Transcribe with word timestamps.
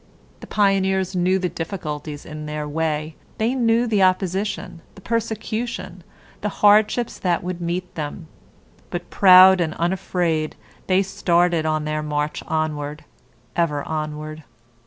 The 0.39 0.47
pioneers 0.47 1.15
knew 1.15 1.37
the 1.37 1.47
difficulties 1.47 2.25
in 2.25 2.47
their 2.47 2.67
way, 2.67 3.15
they 3.37 3.53
knew 3.53 3.85
the 3.85 4.01
opposition, 4.01 4.81
the 4.95 5.01
persecution, 5.01 6.03
the 6.41 6.49
hardships 6.49 7.19
that 7.19 7.43
would 7.43 7.61
meet 7.61 7.93
them, 7.93 8.27
but 8.89 9.11
proud 9.11 9.61
and 9.61 9.75
unafraid 9.75 10.55
they 10.87 11.03
started 11.03 11.67
on 11.67 11.85
their 11.85 12.01
march 12.01 12.41
onward, 12.47 13.03
ever 13.55 13.83
onward. 13.83 14.43